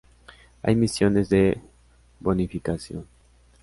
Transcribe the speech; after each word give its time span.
Hay 0.63 0.75
misiones 0.75 1.29
de 1.29 1.61
bonificación. 2.19 3.05